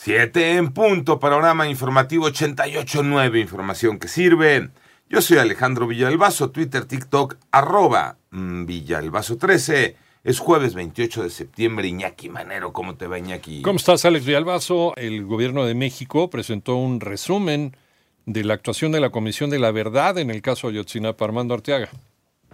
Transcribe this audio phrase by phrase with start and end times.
[0.00, 1.18] 7 en punto.
[1.18, 3.40] Panorama informativo 88.9.
[3.40, 4.70] Información que sirve.
[5.10, 6.50] Yo soy Alejandro Villalbazo.
[6.50, 9.96] Twitter, TikTok, arroba mm, Villalbazo 13.
[10.22, 11.88] Es jueves 28 de septiembre.
[11.88, 13.62] Iñaki Manero, ¿cómo te va, Iñaki?
[13.62, 14.94] ¿Cómo estás, Alex Villalbazo?
[14.94, 17.76] El gobierno de México presentó un resumen
[18.24, 21.24] de la actuación de la Comisión de la Verdad en el caso Ayotzinapa.
[21.24, 21.88] Armando Arteaga.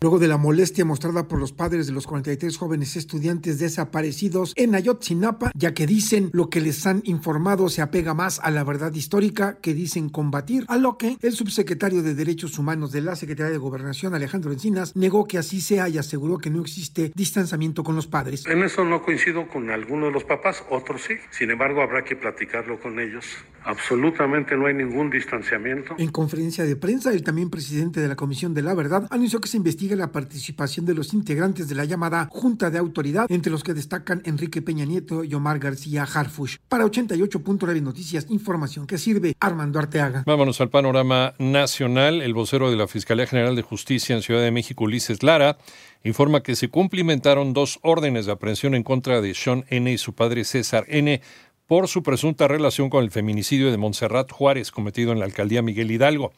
[0.00, 4.74] Luego de la molestia mostrada por los padres de los 43 jóvenes estudiantes desaparecidos en
[4.74, 8.92] Ayotzinapa, ya que dicen lo que les han informado se apega más a la verdad
[8.92, 13.52] histórica que dicen combatir, a lo que el subsecretario de Derechos Humanos de la Secretaría
[13.52, 17.96] de Gobernación, Alejandro Encinas, negó que así sea y aseguró que no existe distanciamiento con
[17.96, 18.44] los padres.
[18.46, 21.14] En eso no coincido con algunos de los papás, otros sí.
[21.30, 23.24] Sin embargo, habrá que platicarlo con ellos.
[23.64, 25.94] Absolutamente no hay ningún distanciamiento.
[25.98, 29.48] En conferencia de prensa, el también presidente de la Comisión de la Verdad anunció que
[29.48, 33.62] se investiga la participación de los integrantes de la llamada Junta de Autoridad, entre los
[33.62, 36.56] que destacan Enrique Peña Nieto y Omar García Harfush.
[36.68, 40.24] Para 88.9 Noticias, información que sirve Armando Arteaga.
[40.26, 42.22] Vámonos al panorama nacional.
[42.22, 45.58] El vocero de la Fiscalía General de Justicia en Ciudad de México, Ulises Lara,
[46.02, 49.92] informa que se cumplimentaron dos órdenes de aprehensión en contra de Sean N.
[49.92, 51.20] y su padre César N.
[51.66, 55.90] por su presunta relación con el feminicidio de Montserrat Juárez cometido en la alcaldía Miguel
[55.90, 56.32] Hidalgo.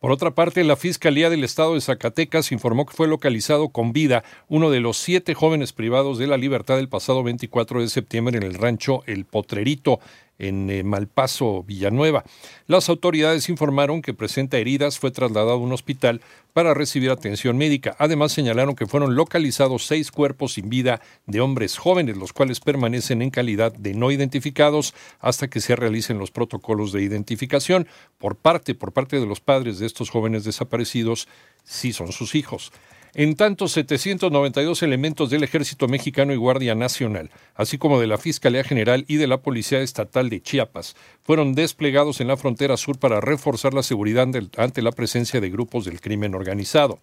[0.00, 4.24] Por otra parte, la Fiscalía del Estado de Zacatecas informó que fue localizado con vida
[4.48, 8.42] uno de los siete jóvenes privados de la libertad el pasado 24 de septiembre en
[8.42, 10.00] el rancho El Potrerito,
[10.40, 12.24] en eh, Malpaso, Villanueva.
[12.66, 16.20] Las autoridades informaron que presenta heridas, fue trasladado a un hospital
[16.52, 17.94] para recibir atención médica.
[17.98, 23.22] Además señalaron que fueron localizados seis cuerpos sin vida de hombres jóvenes, los cuales permanecen
[23.22, 27.86] en calidad de no identificados hasta que se realicen los protocolos de identificación
[28.18, 31.28] por parte, por parte de los padres de estos jóvenes desaparecidos,
[31.64, 32.72] si son sus hijos.
[33.14, 38.62] En tanto, 792 elementos del Ejército Mexicano y Guardia Nacional, así como de la Fiscalía
[38.62, 43.20] General y de la Policía Estatal de Chiapas, fueron desplegados en la frontera sur para
[43.20, 47.00] reforzar la seguridad ante la presencia de grupos del crimen organizado.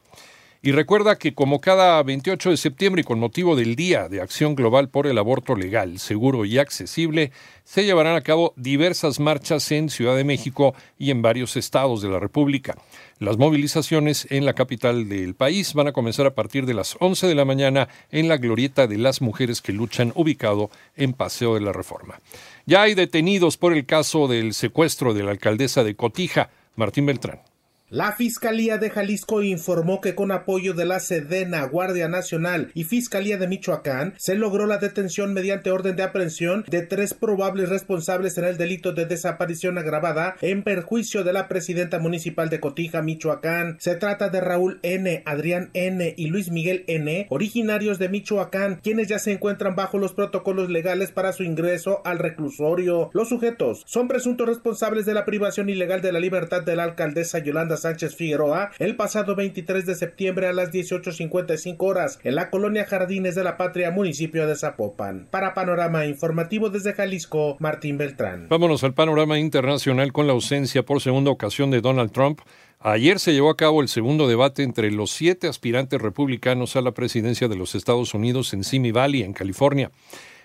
[0.62, 4.56] Y recuerda que como cada 28 de septiembre y con motivo del Día de Acción
[4.56, 7.31] Global por el Aborto Legal, Seguro y Accesible,
[7.63, 12.09] se llevarán a cabo diversas marchas en Ciudad de México y en varios estados de
[12.09, 12.75] la República.
[13.19, 17.28] Las movilizaciones en la capital del país van a comenzar a partir de las 11
[17.28, 21.62] de la mañana en la Glorieta de las Mujeres que Luchan, ubicado en Paseo de
[21.62, 22.19] la Reforma.
[22.66, 27.47] Ya hay detenidos por el caso del secuestro de la alcaldesa de Cotija, Martín Beltrán.
[27.90, 33.38] La Fiscalía de Jalisco informó que con apoyo de la Sedena, Guardia Nacional y Fiscalía
[33.38, 38.44] de Michoacán se logró la detención mediante orden de aprehensión de tres probables responsables en
[38.44, 43.78] el delito de desaparición agravada en perjuicio de la presidenta municipal de Cotija, Michoacán.
[43.80, 46.14] Se trata de Raúl N., Adrián N.
[46.18, 51.12] y Luis Miguel N., originarios de Michoacán, quienes ya se encuentran bajo los protocolos legales
[51.12, 53.12] para su ingreso al reclusorio.
[53.14, 57.40] Los sujetos son presuntos responsables de la privación ilegal de la libertad de la alcaldesa
[57.40, 62.85] Yolanda Sánchez Figueroa el pasado 23 de septiembre a las 18.55 horas en la colonia
[62.85, 65.27] Jardines de la Patria, municipio de Zapopan.
[65.31, 68.47] Para Panorama Informativo desde Jalisco, Martín Beltrán.
[68.49, 72.41] Vámonos al panorama internacional con la ausencia por segunda ocasión de Donald Trump.
[72.79, 76.91] Ayer se llevó a cabo el segundo debate entre los siete aspirantes republicanos a la
[76.91, 79.91] presidencia de los Estados Unidos en Simi Valley, en California.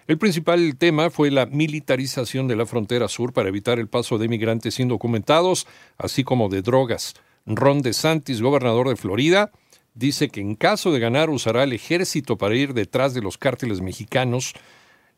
[0.09, 4.29] El principal tema fue la militarización de la frontera sur para evitar el paso de
[4.29, 7.15] migrantes indocumentados, así como de drogas.
[7.47, 9.53] Ron DeSantis, gobernador de Florida,
[9.95, 13.81] dice que en caso de ganar usará el ejército para ir detrás de los cárteles
[13.81, 14.55] mexicanos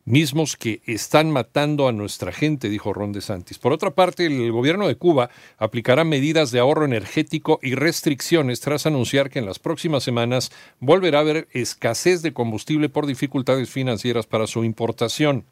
[0.05, 3.57] mismos que están matando a nuestra gente, dijo Ron DeSantis.
[3.57, 8.85] Por otra parte, el gobierno de Cuba aplicará medidas de ahorro energético y restricciones tras
[8.85, 14.27] anunciar que en las próximas semanas volverá a haber escasez de combustible por dificultades financieras
[14.27, 15.45] para su importación.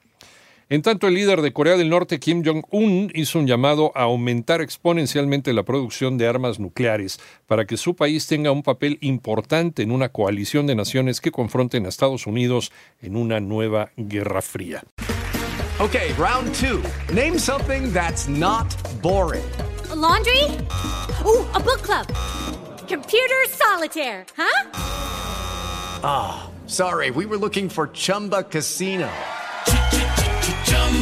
[0.70, 4.62] En tanto, el líder de Corea del Norte, Kim Jong-un, hizo un llamado a aumentar
[4.62, 9.92] exponencialmente la producción de armas nucleares para que su país tenga un papel importante en
[9.92, 12.72] una coalición de naciones que confronten a Estados Unidos
[13.02, 14.84] en una nueva guerra fría.
[15.80, 16.82] Okay, round two.
[17.14, 19.44] Name something that's not boring.
[19.92, 20.44] A laundry?
[21.26, 22.08] Ooh, a book club.
[22.88, 24.70] Computer solitaire, huh?
[26.04, 29.10] Ah, oh, sorry, we were looking for Chumba Casino.